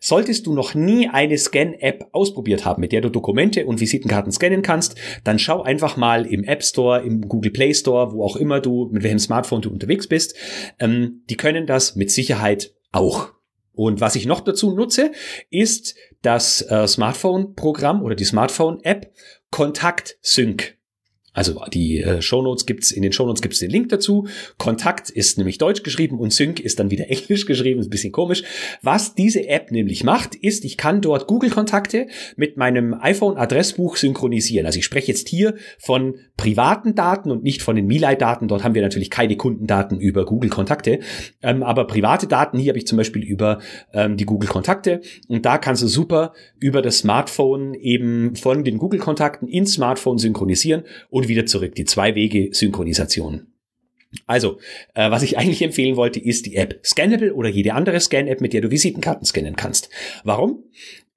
Solltest 0.00 0.46
du 0.46 0.54
noch 0.54 0.74
nie 0.74 1.08
eine 1.08 1.38
Scan-App 1.38 2.06
ausprobiert 2.12 2.64
haben, 2.64 2.80
mit 2.80 2.92
der 2.92 3.00
du 3.00 3.10
Dokumente 3.10 3.66
und 3.66 3.80
Visitenkarten 3.80 4.32
scannen 4.32 4.62
kannst, 4.62 4.96
dann 5.24 5.38
schau 5.38 5.62
einfach 5.62 5.96
mal 5.96 6.26
im 6.26 6.44
App 6.44 6.62
Store, 6.62 7.02
im 7.02 7.28
Google 7.28 7.50
Play 7.50 7.74
Store, 7.74 8.12
wo 8.12 8.22
auch 8.22 8.36
immer 8.36 8.60
du, 8.60 8.88
mit 8.92 9.02
welchem 9.02 9.18
Smartphone 9.18 9.62
du 9.62 9.70
unterwegs 9.70 10.06
bist. 10.06 10.34
Ähm, 10.78 11.22
die 11.28 11.36
können 11.36 11.66
das 11.66 11.96
mit 11.96 12.10
Sicherheit 12.10 12.74
auch. 12.92 13.32
Und 13.72 14.00
was 14.00 14.16
ich 14.16 14.26
noch 14.26 14.40
dazu 14.40 14.74
nutze, 14.74 15.12
ist 15.50 15.96
das 16.22 16.62
äh, 16.62 16.88
Smartphone-Programm 16.88 18.02
oder 18.02 18.14
die 18.14 18.24
Smartphone-App 18.24 19.12
Kontakt 19.50 20.16
Sync. 20.22 20.75
Also 21.36 21.60
die 21.72 22.00
äh, 22.00 22.22
Shownotes 22.22 22.64
gibt's 22.64 22.90
in 22.90 23.02
den 23.02 23.12
Shownotes 23.12 23.42
gibt's 23.42 23.58
den 23.58 23.70
Link 23.70 23.90
dazu. 23.90 24.26
Kontakt 24.56 25.10
ist 25.10 25.36
nämlich 25.36 25.58
deutsch 25.58 25.82
geschrieben 25.82 26.18
und 26.18 26.32
Sync 26.32 26.58
ist 26.58 26.80
dann 26.80 26.90
wieder 26.90 27.10
englisch 27.10 27.46
geschrieben, 27.46 27.78
ist 27.78 27.88
ein 27.88 27.90
bisschen 27.90 28.12
komisch. 28.12 28.42
Was 28.82 29.14
diese 29.14 29.46
App 29.46 29.70
nämlich 29.70 30.02
macht, 30.02 30.34
ist, 30.34 30.64
ich 30.64 30.78
kann 30.78 31.02
dort 31.02 31.26
Google 31.26 31.50
Kontakte 31.50 32.08
mit 32.36 32.56
meinem 32.56 32.94
iPhone 32.94 33.36
Adressbuch 33.36 33.96
synchronisieren. 33.96 34.66
Also 34.66 34.78
ich 34.78 34.86
spreche 34.86 35.08
jetzt 35.08 35.28
hier 35.28 35.54
von 35.78 36.14
privaten 36.38 36.94
Daten 36.94 37.30
und 37.30 37.42
nicht 37.42 37.62
von 37.62 37.76
den 37.76 37.86
Milei 37.86 38.14
Daten. 38.14 38.48
Dort 38.48 38.64
haben 38.64 38.74
wir 38.74 38.82
natürlich 38.82 39.10
keine 39.10 39.36
Kundendaten 39.36 40.00
über 40.00 40.24
Google 40.24 40.48
Kontakte, 40.48 41.00
ähm, 41.42 41.62
aber 41.62 41.86
private 41.86 42.26
Daten 42.26 42.58
hier 42.58 42.70
habe 42.70 42.78
ich 42.78 42.86
zum 42.86 42.96
Beispiel 42.96 43.22
über 43.22 43.58
ähm, 43.92 44.16
die 44.16 44.24
Google 44.24 44.48
Kontakte 44.48 45.02
und 45.28 45.44
da 45.44 45.58
kannst 45.58 45.82
du 45.82 45.86
super 45.86 46.32
über 46.58 46.80
das 46.80 46.98
Smartphone 46.98 47.74
eben 47.74 48.36
von 48.36 48.64
den 48.64 48.78
Google 48.78 49.00
Kontakten 49.00 49.48
ins 49.48 49.74
Smartphone 49.74 50.16
synchronisieren 50.16 50.84
und 51.10 51.25
wieder 51.28 51.46
zurück. 51.46 51.74
Die 51.74 51.84
Zwei-Wege-Synchronisation. 51.84 53.46
Also, 54.26 54.60
äh, 54.94 55.10
was 55.10 55.22
ich 55.22 55.36
eigentlich 55.38 55.62
empfehlen 55.62 55.96
wollte, 55.96 56.20
ist 56.20 56.46
die 56.46 56.56
App 56.56 56.80
Scannable 56.84 57.34
oder 57.34 57.48
jede 57.48 57.74
andere 57.74 58.00
Scan-App, 58.00 58.40
mit 58.40 58.52
der 58.52 58.60
du 58.60 58.70
Visitenkarten 58.70 59.26
scannen 59.26 59.56
kannst. 59.56 59.90
Warum? 60.24 60.64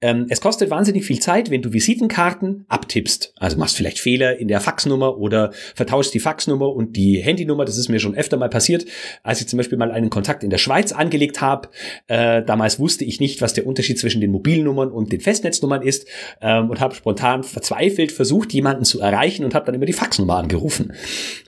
Ähm, 0.00 0.26
es 0.30 0.40
kostet 0.40 0.70
wahnsinnig 0.70 1.04
viel 1.04 1.20
Zeit, 1.20 1.50
wenn 1.50 1.62
du 1.62 1.72
Visitenkarten 1.72 2.64
abtippst. 2.68 3.34
Also 3.36 3.58
machst 3.58 3.76
vielleicht 3.76 3.98
Fehler 3.98 4.38
in 4.38 4.48
der 4.48 4.60
Faxnummer 4.60 5.18
oder 5.18 5.52
vertauschst 5.74 6.14
die 6.14 6.20
Faxnummer 6.20 6.68
und 6.74 6.96
die 6.96 7.18
Handynummer. 7.18 7.64
Das 7.64 7.76
ist 7.76 7.88
mir 7.88 8.00
schon 8.00 8.14
öfter 8.14 8.36
mal 8.36 8.48
passiert, 8.48 8.86
als 9.22 9.40
ich 9.40 9.48
zum 9.48 9.58
Beispiel 9.58 9.76
mal 9.76 9.90
einen 9.90 10.10
Kontakt 10.10 10.42
in 10.42 10.50
der 10.50 10.58
Schweiz 10.58 10.92
angelegt 10.92 11.40
habe. 11.40 11.68
Äh, 12.06 12.42
damals 12.42 12.78
wusste 12.78 13.04
ich 13.04 13.20
nicht, 13.20 13.42
was 13.42 13.52
der 13.52 13.66
Unterschied 13.66 13.98
zwischen 13.98 14.20
den 14.20 14.30
Mobilnummern 14.30 14.90
und 14.90 15.12
den 15.12 15.20
Festnetznummern 15.20 15.82
ist 15.82 16.08
ähm, 16.40 16.70
und 16.70 16.80
habe 16.80 16.94
spontan 16.94 17.42
verzweifelt 17.42 18.12
versucht, 18.12 18.52
jemanden 18.52 18.84
zu 18.84 19.00
erreichen 19.00 19.44
und 19.44 19.54
habe 19.54 19.66
dann 19.66 19.74
immer 19.74 19.86
die 19.86 19.92
Faxnummer 19.92 20.36
angerufen. 20.36 20.92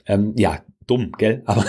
Ähm, 0.05 0.33
ja, 0.37 0.63
dumm, 0.85 1.11
gell? 1.17 1.41
Aber 1.45 1.65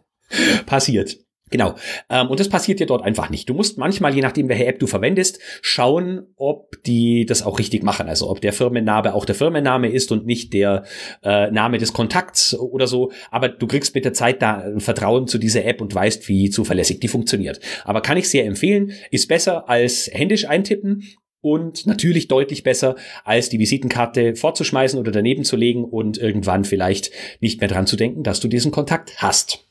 passiert. 0.66 1.18
Genau. 1.50 1.76
Ähm, 2.10 2.28
und 2.28 2.40
das 2.40 2.48
passiert 2.48 2.80
dir 2.80 2.86
dort 2.86 3.04
einfach 3.04 3.30
nicht. 3.30 3.48
Du 3.48 3.54
musst 3.54 3.78
manchmal, 3.78 4.14
je 4.14 4.20
nachdem, 4.20 4.48
welche 4.48 4.66
App 4.66 4.80
du 4.80 4.88
verwendest, 4.88 5.38
schauen, 5.62 6.26
ob 6.36 6.82
die 6.84 7.24
das 7.24 7.44
auch 7.44 7.60
richtig 7.60 7.84
machen. 7.84 8.08
Also 8.08 8.28
ob 8.28 8.40
der 8.40 8.52
Firmenname 8.52 9.14
auch 9.14 9.24
der 9.24 9.36
Firmenname 9.36 9.88
ist 9.88 10.10
und 10.10 10.26
nicht 10.26 10.52
der 10.52 10.84
äh, 11.22 11.50
Name 11.52 11.78
des 11.78 11.92
Kontakts 11.92 12.58
oder 12.58 12.88
so. 12.88 13.12
Aber 13.30 13.48
du 13.48 13.66
kriegst 13.68 13.94
mit 13.94 14.04
der 14.04 14.12
Zeit 14.12 14.42
da 14.42 14.64
Vertrauen 14.78 15.28
zu 15.28 15.38
dieser 15.38 15.64
App 15.64 15.80
und 15.80 15.94
weißt, 15.94 16.28
wie 16.28 16.50
zuverlässig 16.50 16.98
die 16.98 17.08
funktioniert. 17.08 17.60
Aber 17.84 18.00
kann 18.00 18.16
ich 18.16 18.28
sehr 18.28 18.44
empfehlen. 18.44 18.92
Ist 19.12 19.28
besser 19.28 19.68
als 19.68 20.10
händisch 20.12 20.48
eintippen 20.48 21.04
und 21.42 21.86
natürlich 21.86 22.26
deutlich 22.26 22.64
besser, 22.64 22.96
als 23.24 23.48
die 23.50 23.60
Visitenkarte 23.60 24.34
vorzuschmeißen 24.34 24.98
oder 24.98 25.12
daneben 25.12 25.44
zu 25.44 25.54
legen 25.54 25.84
und 25.84 26.18
irgendwann 26.18 26.64
vielleicht 26.64 27.12
nicht 27.40 27.60
mehr 27.60 27.68
dran 27.68 27.86
zu 27.86 27.94
denken, 27.94 28.24
dass 28.24 28.40
du 28.40 28.48
diesen 28.48 28.72
Kontakt 28.72 29.22
hast. 29.22 29.65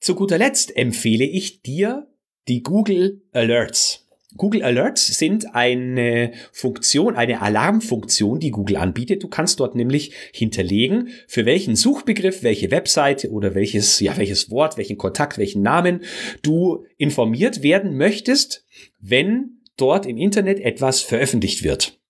Zu 0.00 0.14
guter 0.14 0.38
Letzt 0.38 0.74
empfehle 0.76 1.26
ich 1.26 1.60
dir 1.60 2.08
die 2.48 2.62
Google 2.62 3.22
Alerts. 3.32 4.08
Google 4.36 4.62
Alerts 4.62 5.18
sind 5.18 5.54
eine 5.54 6.32
Funktion, 6.52 7.16
eine 7.16 7.42
Alarmfunktion, 7.42 8.40
die 8.40 8.50
Google 8.50 8.76
anbietet. 8.76 9.22
Du 9.22 9.28
kannst 9.28 9.60
dort 9.60 9.74
nämlich 9.74 10.12
hinterlegen, 10.32 11.08
für 11.26 11.44
welchen 11.44 11.76
Suchbegriff, 11.76 12.42
welche 12.42 12.70
Webseite 12.70 13.30
oder 13.30 13.54
welches, 13.54 14.00
ja, 14.00 14.16
welches 14.16 14.50
Wort, 14.50 14.78
welchen 14.78 14.96
Kontakt, 14.96 15.36
welchen 15.36 15.60
Namen 15.62 16.02
du 16.40 16.86
informiert 16.96 17.62
werden 17.62 17.96
möchtest, 17.96 18.64
wenn 19.00 19.60
dort 19.76 20.06
im 20.06 20.16
Internet 20.16 20.60
etwas 20.60 21.02
veröffentlicht 21.02 21.62
wird. 21.62 22.00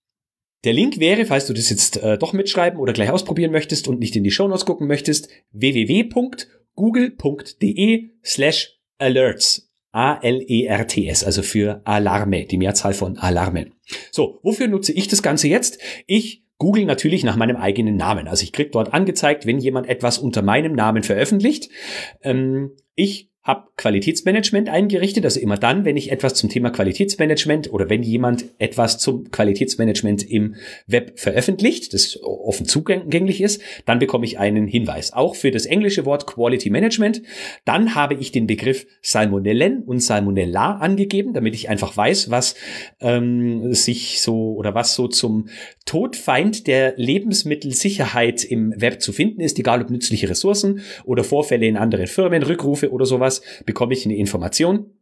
Der 0.63 0.75
Link 0.75 1.01
wäre, 1.01 1.25
falls 1.25 1.47
du 1.47 1.55
das 1.55 1.71
jetzt 1.71 1.97
äh, 1.97 2.19
doch 2.19 2.35
mitschreiben 2.35 2.79
oder 2.79 2.93
gleich 2.93 3.11
ausprobieren 3.11 3.51
möchtest 3.51 3.89
und 3.89 3.99
nicht 3.99 4.15
in 4.15 4.23
die 4.23 4.31
Shownotes 4.31 4.67
gucken 4.67 4.87
möchtest, 4.87 5.29
www 5.53 6.05
google.de 6.75 8.11
slash 8.25 8.79
alerts. 8.99 9.67
A-L-E-R-T-S, 9.93 11.25
also 11.25 11.43
für 11.43 11.83
Alarme, 11.85 12.45
die 12.45 12.59
Mehrzahl 12.59 12.95
von 12.95 13.19
Alarmen. 13.19 13.75
So, 14.13 14.39
wofür 14.45 14.69
nutze 14.69 14.93
ich 14.93 15.09
das 15.09 15.21
Ganze 15.21 15.49
jetzt? 15.49 15.81
Ich 16.07 16.45
google 16.59 16.85
natürlich 16.85 17.25
nach 17.25 17.37
meinem 17.37 17.57
eigenen 17.57 17.97
Namen. 17.97 18.29
Also 18.29 18.45
ich 18.45 18.53
krieg 18.53 18.71
dort 18.71 18.95
angezeigt, 18.95 19.47
wenn 19.47 19.59
jemand 19.59 19.89
etwas 19.89 20.19
unter 20.19 20.43
meinem 20.43 20.75
Namen 20.75 21.03
veröffentlicht. 21.03 21.71
Ähm, 22.23 22.77
ich 22.95 23.30
habe 23.51 23.69
Qualitätsmanagement 23.77 24.69
eingerichtet, 24.69 25.25
also 25.25 25.41
immer 25.41 25.57
dann, 25.57 25.85
wenn 25.85 25.97
ich 25.97 26.13
etwas 26.13 26.35
zum 26.35 26.49
Thema 26.49 26.71
Qualitätsmanagement 26.71 27.73
oder 27.73 27.91
wenn 27.91 28.03
jemand 28.03 28.45
etwas 28.59 28.99
zum 28.99 29.31
Qualitätsmanagement 29.31 30.31
im 30.31 30.55
Web 30.87 31.19
veröffentlicht, 31.19 31.93
das 31.93 32.23
offen 32.23 32.67
zugänglich 32.67 33.41
ist, 33.41 33.61
dann 33.87 33.99
bekomme 33.99 34.25
ich 34.25 34.39
einen 34.39 34.69
Hinweis. 34.69 35.13
Auch 35.13 35.35
für 35.35 35.51
das 35.51 35.67
englische 35.67 36.07
Wort 36.07 36.27
Quality 36.27 36.71
Management. 36.71 37.23
Dann 37.65 37.97
habe 37.97 38.15
ich 38.15 38.31
den 38.31 38.47
Begriff 38.47 38.87
Salmonellen 39.03 39.83
und 39.83 40.01
Salmonella 40.01 40.77
angegeben, 40.77 41.35
damit 41.35 41.55
ich 41.55 41.69
einfach 41.69 41.97
weiß, 41.97 42.31
was 42.31 42.55
ähm, 43.01 43.75
sich 43.75 44.21
so 44.21 44.55
oder 44.55 44.75
was 44.75 44.95
so 44.95 45.09
zum 45.09 45.49
Todfeind 45.87 46.69
der 46.69 46.95
Lebensmittelsicherheit 46.97 48.45
im 48.45 48.81
Web 48.81 49.03
zu 49.03 49.13
finden 49.13 49.41
ist, 49.41 49.59
egal 49.59 49.83
ob 49.83 49.91
nützliche 49.91 50.29
Ressourcen 50.29 50.83
oder 51.05 51.25
Vorfälle 51.25 51.67
in 51.67 51.77
anderen 51.77 52.07
Firmen, 52.07 52.45
Rückrufe 52.45 52.93
oder 52.93 53.07
sowas 53.07 53.40
sowas, 53.41 53.65
bekomme 53.65 53.93
ich 53.93 54.05
eine 54.05 54.17
Information. 54.17 54.95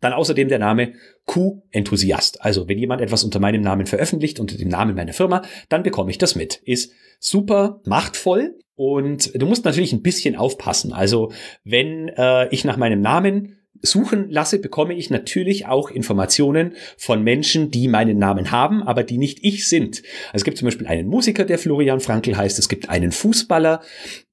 Dann 0.00 0.14
außerdem 0.14 0.48
der 0.48 0.58
Name 0.58 0.94
Q-Enthusiast. 1.26 2.42
Also 2.42 2.68
wenn 2.68 2.78
jemand 2.78 3.02
etwas 3.02 3.22
unter 3.22 3.38
meinem 3.38 3.60
Namen 3.60 3.86
veröffentlicht, 3.86 4.40
unter 4.40 4.56
dem 4.56 4.68
Namen 4.68 4.94
meiner 4.94 5.12
Firma, 5.12 5.42
dann 5.68 5.82
bekomme 5.82 6.10
ich 6.10 6.16
das 6.16 6.34
mit. 6.34 6.56
Ist 6.64 6.92
super 7.18 7.82
machtvoll 7.84 8.58
und 8.76 9.30
du 9.34 9.46
musst 9.46 9.66
natürlich 9.66 9.92
ein 9.92 10.00
bisschen 10.00 10.36
aufpassen. 10.36 10.94
Also 10.94 11.32
wenn 11.64 12.08
äh, 12.08 12.48
ich 12.48 12.64
nach 12.64 12.78
meinem 12.78 13.02
Namen 13.02 13.59
suchen 13.82 14.30
lasse, 14.30 14.58
bekomme 14.58 14.94
ich 14.94 15.10
natürlich 15.10 15.66
auch 15.66 15.90
Informationen 15.90 16.74
von 16.96 17.22
Menschen, 17.22 17.70
die 17.70 17.88
meinen 17.88 18.18
Namen 18.18 18.50
haben, 18.50 18.82
aber 18.82 19.02
die 19.02 19.18
nicht 19.18 19.38
ich 19.42 19.68
sind. 19.68 20.02
Also 20.28 20.36
es 20.42 20.44
gibt 20.44 20.58
zum 20.58 20.66
Beispiel 20.66 20.86
einen 20.86 21.08
Musiker, 21.08 21.44
der 21.44 21.58
Florian 21.58 22.00
Frankl 22.00 22.36
heißt. 22.36 22.58
Es 22.58 22.68
gibt 22.68 22.88
einen 22.88 23.12
Fußballer, 23.12 23.80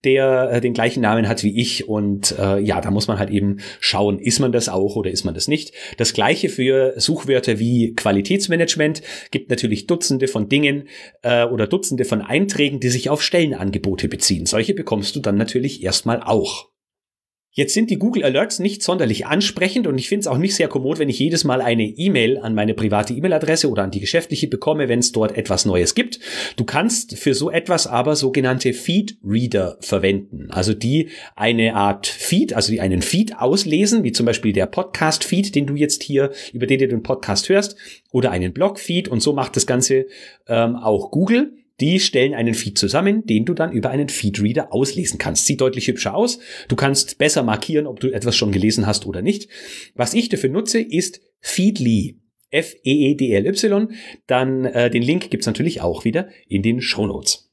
der 0.04 0.52
äh, 0.52 0.62
den 0.62 0.74
gleichen 0.74 1.02
Namen 1.02 1.28
hat 1.28 1.44
wie 1.44 1.60
ich. 1.60 1.88
Und 1.88 2.38
äh, 2.38 2.60
ja, 2.60 2.82
da 2.82 2.92
muss 2.92 3.08
man 3.08 3.20
halt 3.20 3.30
eben 3.30 3.58
schauen, 3.80 4.20
ist 4.20 4.40
man 4.40 4.52
das 4.52 4.70
auch 4.70 4.96
oder 4.96 5.12
ist 5.12 5.24
man 5.24 5.34
das 5.34 5.48
nicht. 5.48 5.74
Das 5.98 6.14
gleiche 6.14 6.50
für 6.50 6.94
Suchwörter 6.98 7.60
wie 7.60 7.94
Qualitätsmanagement 7.94 9.02
gibt 9.32 9.50
natürlich 9.50 9.88
Dutzende 9.88 10.28
von 10.28 10.50
Dingen 10.50 10.88
äh, 11.24 11.46
oder 11.46 11.68
Dutzende 11.68 12.06
von 12.06 12.22
Einträgen, 12.22 12.80
die 12.80 12.90
sich 12.90 13.10
auf 13.10 13.22
Stellenangebote 13.22 14.08
beziehen. 14.08 14.46
Solche 14.46 14.74
bekommst 14.74 15.16
du 15.16 15.20
dann 15.20 15.38
natürlich 15.38 15.84
erstmal 15.84 16.22
auch. 16.22 16.70
Jetzt 17.58 17.74
sind 17.74 17.90
die 17.90 17.98
Google 17.98 18.24
Alerts 18.24 18.60
nicht 18.60 18.84
sonderlich 18.84 19.26
ansprechend 19.26 19.88
und 19.88 19.98
ich 19.98 20.10
finde 20.10 20.20
es 20.20 20.28
auch 20.28 20.38
nicht 20.38 20.54
sehr 20.54 20.68
kommod, 20.68 21.00
wenn 21.00 21.10
ich 21.10 21.18
jedes 21.18 21.44
Mal 21.44 21.60
eine 21.60 21.86
E-Mail 21.86 22.38
an 22.38 22.54
meine 22.54 22.76
private 22.76 23.16
E-Mail-Adresse 23.16 23.68
oder 23.68 23.82
an 23.82 23.90
die 23.90 24.00
geschäftliche 24.00 24.48
bekomme, 24.48 24.90
wenn 24.90 25.00
es 25.00 25.12
dort 25.12 25.36
etwas 25.36 25.66
Neues 25.66 25.96
gibt. 25.96 26.20
Du 26.56 26.66
kannst 26.66 27.18
für 27.18 27.34
so 27.34 27.50
etwas 27.50 27.88
aber 27.88 28.16
sogenannte 28.16 28.74
Feed-Reader 28.74 29.78
verwenden, 29.80 30.50
also 30.52 30.76
die 30.76 31.10
eine 31.36 31.74
Art 31.74 32.06
Feed, 32.06 32.54
also 32.54 32.72
die 32.72 32.80
einen 32.80 33.02
Feed 33.02 33.40
auslesen, 33.40 34.04
wie 34.04 34.12
zum 34.12 34.28
Beispiel 34.28 34.54
der 34.54 34.68
Podcast-Feed, 34.68 35.56
den 35.56 35.66
du 35.66 35.74
jetzt 35.74 36.04
hier, 36.04 36.30
über 36.54 36.68
den 36.68 36.78
du 36.78 36.88
den 36.88 37.02
Podcast 37.02 37.50
hörst, 37.50 37.76
oder 38.12 38.30
einen 38.30 38.54
Blog-Feed 38.54 39.08
und 39.08 39.22
so 39.22 39.34
macht 39.34 39.56
das 39.56 39.66
Ganze 39.66 40.06
ähm, 40.48 40.76
auch 40.76 41.10
Google. 41.10 41.54
Die 41.80 42.00
stellen 42.00 42.34
einen 42.34 42.56
Feed 42.56 42.78
zusammen, 42.78 43.26
den 43.26 43.46
du 43.46 43.54
dann 43.54 43.72
über 43.72 43.90
einen 43.90 44.10
Feedreader 44.10 44.74
auslesen 44.74 45.20
kannst. 45.20 45.46
Sieht 45.46 45.62
deutlich 45.62 45.88
hübscher 45.88 46.16
aus. 46.16 46.40
Du 46.68 46.76
kannst 46.76 47.18
besser 47.18 47.44
markieren, 47.44 47.86
ob 47.86 48.00
du 48.00 48.10
etwas 48.10 48.36
schon 48.36 48.52
gelesen 48.52 48.88
hast 48.88 49.06
oder 49.06 49.22
nicht. 49.22 49.50
Was 49.96 50.14
ich 50.14 50.30
dafür 50.30 50.50
nutze, 50.50 50.80
ist 50.80 51.22
Feedly. 51.40 52.20
F-E-E-D-L-Y. 52.50 53.90
Dann 54.26 54.66
äh, 54.66 54.90
den 54.90 55.04
Link 55.04 55.30
gibt's 55.30 55.48
natürlich 55.48 55.82
auch 55.82 56.06
wieder 56.06 56.30
in 56.48 56.64
den 56.64 56.82
Show 56.82 57.06
Notes. 57.06 57.48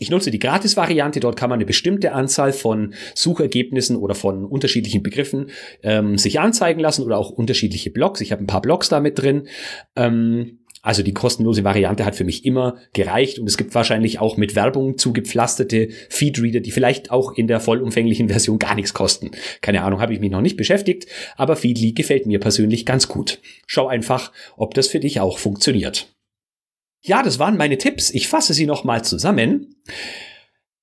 Ich 0.00 0.10
nutze 0.10 0.30
die 0.30 0.38
Gratis-Variante, 0.38 1.20
dort 1.20 1.36
kann 1.36 1.50
man 1.50 1.58
eine 1.58 1.66
bestimmte 1.66 2.12
Anzahl 2.12 2.54
von 2.54 2.94
Suchergebnissen 3.14 3.96
oder 3.96 4.14
von 4.14 4.46
unterschiedlichen 4.46 5.02
Begriffen 5.02 5.50
ähm, 5.82 6.16
sich 6.16 6.40
anzeigen 6.40 6.80
lassen 6.80 7.04
oder 7.04 7.18
auch 7.18 7.28
unterschiedliche 7.28 7.90
Blogs. 7.90 8.22
Ich 8.22 8.32
habe 8.32 8.42
ein 8.42 8.46
paar 8.46 8.62
Blogs 8.62 8.88
damit 8.88 9.18
drin. 9.18 9.46
Ähm, 9.96 10.59
also 10.82 11.02
die 11.02 11.12
kostenlose 11.12 11.64
Variante 11.64 12.04
hat 12.04 12.14
für 12.14 12.24
mich 12.24 12.44
immer 12.44 12.78
gereicht 12.92 13.38
und 13.38 13.46
es 13.46 13.56
gibt 13.56 13.74
wahrscheinlich 13.74 14.18
auch 14.18 14.36
mit 14.36 14.54
Werbung 14.54 14.96
zugepflasterte 14.96 15.88
Feedreader, 16.08 16.60
die 16.60 16.70
vielleicht 16.70 17.10
auch 17.10 17.32
in 17.32 17.46
der 17.46 17.60
vollumfänglichen 17.60 18.28
Version 18.30 18.58
gar 18.58 18.74
nichts 18.74 18.94
kosten. 18.94 19.30
Keine 19.60 19.82
Ahnung, 19.82 20.00
habe 20.00 20.14
ich 20.14 20.20
mich 20.20 20.30
noch 20.30 20.40
nicht 20.40 20.56
beschäftigt, 20.56 21.06
aber 21.36 21.56
Feedly 21.56 21.92
gefällt 21.92 22.26
mir 22.26 22.40
persönlich 22.40 22.86
ganz 22.86 23.08
gut. 23.08 23.40
Schau 23.66 23.88
einfach, 23.88 24.32
ob 24.56 24.74
das 24.74 24.88
für 24.88 25.00
dich 25.00 25.20
auch 25.20 25.38
funktioniert. 25.38 26.14
Ja, 27.02 27.22
das 27.22 27.38
waren 27.38 27.56
meine 27.56 27.78
Tipps. 27.78 28.10
Ich 28.10 28.28
fasse 28.28 28.52
sie 28.54 28.66
nochmal 28.66 29.02
zusammen. 29.04 29.74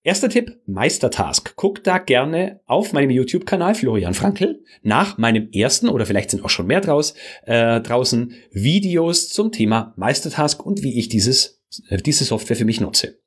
Erster 0.07 0.29
Tipp, 0.29 0.61
Meistertask. 0.65 1.51
Guck 1.57 1.83
da 1.83 1.97
gerne 1.97 2.61
auf 2.65 2.93
meinem 2.93 3.09
YouTube-Kanal 3.09 3.75
Florian 3.75 4.13
Frankl 4.13 4.63
nach 4.81 5.17
meinem 5.17 5.49
ersten 5.51 5.89
oder 5.89 6.05
vielleicht 6.05 6.31
sind 6.31 6.45
auch 6.45 6.49
schon 6.49 6.67
mehr 6.67 6.79
draus, 6.79 7.13
äh, 7.43 7.81
draußen 7.81 8.33
Videos 8.51 9.27
zum 9.27 9.51
Thema 9.51 9.93
Meistertask 9.97 10.65
und 10.65 10.81
wie 10.81 10.97
ich 10.97 11.09
dieses, 11.09 11.61
äh, 11.89 11.97
diese 11.97 12.23
Software 12.23 12.55
für 12.55 12.63
mich 12.63 12.79
nutze. 12.79 13.19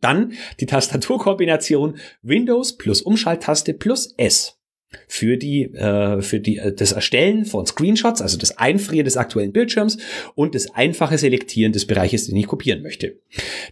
Dann 0.00 0.32
die 0.58 0.66
Tastaturkombination 0.66 1.98
Windows 2.22 2.76
plus 2.76 3.00
Umschalttaste 3.00 3.72
plus 3.72 4.12
S 4.16 4.57
für 5.06 5.36
die 5.36 5.64
äh, 5.74 6.22
für 6.22 6.40
die 6.40 6.58
äh, 6.58 6.72
das 6.72 6.92
Erstellen 6.92 7.44
von 7.44 7.66
Screenshots, 7.66 8.22
also 8.22 8.38
das 8.38 8.56
Einfrieren 8.58 9.04
des 9.04 9.16
aktuellen 9.16 9.52
Bildschirms 9.52 9.98
und 10.34 10.54
das 10.54 10.74
einfache 10.74 11.18
Selektieren 11.18 11.72
des 11.72 11.86
Bereiches, 11.86 12.26
den 12.26 12.36
ich 12.36 12.46
kopieren 12.46 12.82
möchte. 12.82 13.18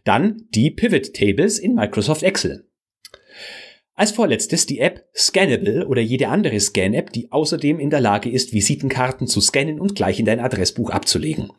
Dann 0.05 0.43
die 0.55 0.71
Pivot 0.71 1.15
Tables 1.15 1.59
in 1.59 1.75
Microsoft 1.75 2.23
Excel. 2.23 2.65
Als 3.99 4.11
vorletztes 4.11 4.67
die 4.67 4.81
App 4.81 5.09
Scannable 5.17 5.87
oder 5.87 6.03
jede 6.03 6.29
andere 6.29 6.61
Scan-App, 6.61 7.15
die 7.15 7.33
außerdem 7.33 7.81
in 7.81 7.89
der 7.89 8.03
Lage 8.03 8.29
ist, 8.29 8.53
Visitenkarten 8.53 9.27
zu 9.27 9.41
scannen 9.41 9.81
und 9.81 9.95
gleich 9.95 10.21
in 10.21 10.27
dein 10.27 10.39
Adressbuch 10.39 10.91
abzulegen. 10.91 11.51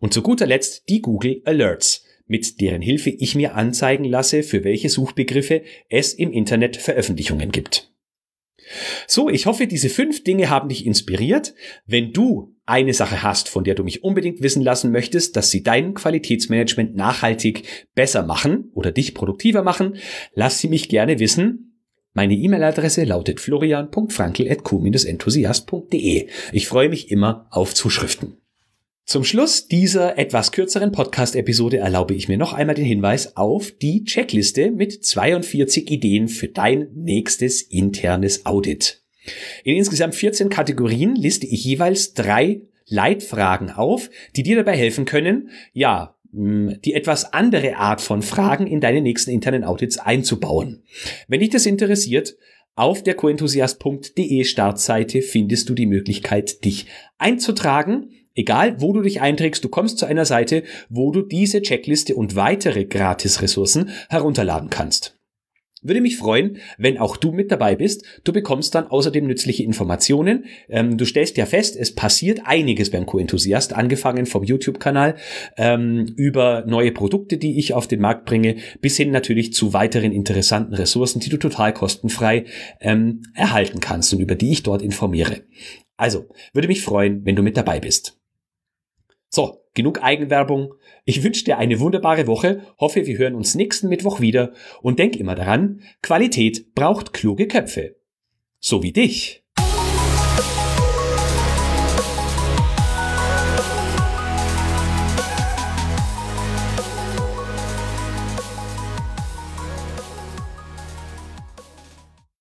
Und 0.00 0.14
zu 0.14 0.22
guter 0.22 0.46
Letzt 0.46 0.88
die 0.88 1.02
Google 1.02 1.42
Alerts, 1.44 2.06
mit 2.26 2.58
deren 2.62 2.80
Hilfe 2.80 3.10
ich 3.10 3.34
mir 3.34 3.54
anzeigen 3.54 4.04
lasse, 4.04 4.42
für 4.42 4.64
welche 4.64 4.88
Suchbegriffe 4.88 5.60
es 5.90 6.14
im 6.14 6.32
Internet 6.32 6.78
Veröffentlichungen 6.78 7.52
gibt. 7.52 7.93
So, 9.06 9.28
ich 9.28 9.46
hoffe, 9.46 9.66
diese 9.66 9.88
fünf 9.88 10.22
Dinge 10.24 10.50
haben 10.50 10.68
dich 10.68 10.86
inspiriert. 10.86 11.54
Wenn 11.86 12.12
du 12.12 12.54
eine 12.66 12.94
Sache 12.94 13.22
hast, 13.22 13.48
von 13.48 13.64
der 13.64 13.74
du 13.74 13.84
mich 13.84 14.04
unbedingt 14.04 14.42
wissen 14.42 14.62
lassen 14.62 14.90
möchtest, 14.90 15.36
dass 15.36 15.50
sie 15.50 15.62
dein 15.62 15.92
Qualitätsmanagement 15.94 16.96
nachhaltig 16.96 17.64
besser 17.94 18.24
machen 18.24 18.70
oder 18.74 18.92
dich 18.92 19.14
produktiver 19.14 19.62
machen, 19.62 19.96
lass 20.34 20.60
sie 20.60 20.68
mich 20.68 20.88
gerne 20.88 21.18
wissen. 21.18 21.70
Meine 22.14 22.32
E-Mail-Adresse 22.34 23.04
lautet 23.04 23.40
florian.frankel.q-enthusiast.de. 23.40 26.28
Ich 26.52 26.68
freue 26.68 26.88
mich 26.88 27.10
immer 27.10 27.48
auf 27.50 27.74
Zuschriften. 27.74 28.38
Zum 29.06 29.22
Schluss 29.22 29.68
dieser 29.68 30.16
etwas 30.16 30.50
kürzeren 30.50 30.90
Podcast-Episode 30.90 31.76
erlaube 31.76 32.14
ich 32.14 32.28
mir 32.28 32.38
noch 32.38 32.54
einmal 32.54 32.74
den 32.74 32.86
Hinweis 32.86 33.36
auf 33.36 33.70
die 33.70 34.04
Checkliste 34.04 34.70
mit 34.70 35.04
42 35.04 35.90
Ideen 35.90 36.26
für 36.26 36.48
dein 36.48 36.88
nächstes 36.94 37.60
internes 37.60 38.46
Audit. 38.46 39.02
In 39.62 39.76
insgesamt 39.76 40.14
14 40.14 40.48
Kategorien 40.48 41.16
liste 41.16 41.46
ich 41.46 41.64
jeweils 41.64 42.14
drei 42.14 42.62
Leitfragen 42.86 43.70
auf, 43.70 44.08
die 44.36 44.42
dir 44.42 44.56
dabei 44.56 44.74
helfen 44.74 45.04
können, 45.04 45.50
ja, 45.74 46.16
die 46.32 46.94
etwas 46.94 47.34
andere 47.34 47.76
Art 47.76 48.00
von 48.00 48.22
Fragen 48.22 48.66
in 48.66 48.80
deine 48.80 49.02
nächsten 49.02 49.30
internen 49.30 49.64
Audits 49.64 49.98
einzubauen. 49.98 50.82
Wenn 51.28 51.40
dich 51.40 51.50
das 51.50 51.66
interessiert, 51.66 52.36
auf 52.74 53.02
der 53.02 53.14
coenthusiast.de 53.14 54.44
Startseite 54.44 55.20
findest 55.20 55.68
du 55.68 55.74
die 55.74 55.86
Möglichkeit, 55.86 56.64
dich 56.64 56.86
einzutragen 57.18 58.08
Egal, 58.34 58.80
wo 58.80 58.92
du 58.92 59.02
dich 59.02 59.20
einträgst, 59.20 59.62
du 59.62 59.68
kommst 59.68 59.98
zu 59.98 60.06
einer 60.06 60.24
Seite, 60.24 60.64
wo 60.88 61.12
du 61.12 61.22
diese 61.22 61.62
Checkliste 61.62 62.16
und 62.16 62.34
weitere 62.34 62.84
Gratis-Ressourcen 62.84 63.90
herunterladen 64.08 64.70
kannst. 64.70 65.16
Würde 65.86 66.00
mich 66.00 66.16
freuen, 66.16 66.56
wenn 66.78 66.96
auch 66.96 67.18
du 67.18 67.30
mit 67.30 67.52
dabei 67.52 67.76
bist. 67.76 68.06
Du 68.24 68.32
bekommst 68.32 68.74
dann 68.74 68.86
außerdem 68.86 69.26
nützliche 69.26 69.64
Informationen. 69.64 70.46
Ähm, 70.70 70.96
du 70.96 71.04
stellst 71.04 71.36
ja 71.36 71.44
fest, 71.44 71.76
es 71.76 71.94
passiert 71.94 72.40
einiges 72.44 72.90
beim 72.90 73.04
Co-Enthusiast, 73.04 73.74
angefangen 73.74 74.24
vom 74.24 74.44
YouTube-Kanal 74.44 75.16
ähm, 75.58 76.06
über 76.16 76.64
neue 76.66 76.90
Produkte, 76.90 77.36
die 77.36 77.58
ich 77.58 77.74
auf 77.74 77.86
den 77.86 78.00
Markt 78.00 78.24
bringe, 78.24 78.56
bis 78.80 78.96
hin 78.96 79.10
natürlich 79.10 79.52
zu 79.52 79.74
weiteren 79.74 80.10
interessanten 80.10 80.72
Ressourcen, 80.72 81.20
die 81.20 81.28
du 81.28 81.36
total 81.36 81.74
kostenfrei 81.74 82.46
ähm, 82.80 83.20
erhalten 83.34 83.80
kannst 83.80 84.12
und 84.14 84.20
über 84.20 84.36
die 84.36 84.52
ich 84.52 84.62
dort 84.62 84.80
informiere. 84.80 85.42
Also, 85.98 86.30
würde 86.54 86.68
mich 86.68 86.80
freuen, 86.80 87.26
wenn 87.26 87.36
du 87.36 87.42
mit 87.42 87.58
dabei 87.58 87.78
bist. 87.78 88.18
So, 89.34 89.64
genug 89.74 90.00
Eigenwerbung. 90.00 90.74
Ich 91.04 91.24
wünsche 91.24 91.42
dir 91.42 91.58
eine 91.58 91.80
wunderbare 91.80 92.28
Woche, 92.28 92.62
hoffe, 92.78 93.04
wir 93.04 93.18
hören 93.18 93.34
uns 93.34 93.56
nächsten 93.56 93.88
Mittwoch 93.88 94.20
wieder 94.20 94.52
und 94.80 95.00
denk 95.00 95.16
immer 95.16 95.34
daran, 95.34 95.80
Qualität 96.02 96.72
braucht 96.76 97.12
kluge 97.12 97.48
Köpfe. 97.48 97.96
So 98.60 98.84
wie 98.84 98.92
dich. 98.92 99.43